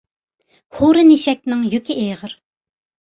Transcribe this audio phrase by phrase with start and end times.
[0.77, 2.33] ھۇرۇن ئېشەكنىڭ يۈكى ئېغىر.